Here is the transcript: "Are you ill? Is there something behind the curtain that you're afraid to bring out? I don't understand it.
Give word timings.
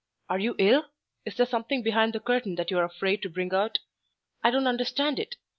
"Are 0.29 0.39
you 0.39 0.55
ill? 0.57 0.87
Is 1.25 1.35
there 1.35 1.45
something 1.45 1.83
behind 1.83 2.13
the 2.13 2.19
curtain 2.19 2.55
that 2.55 2.71
you're 2.71 2.83
afraid 2.83 3.21
to 3.21 3.29
bring 3.29 3.53
out? 3.53 3.77
I 4.43 4.49
don't 4.49 4.65
understand 4.65 5.19
it. 5.19 5.35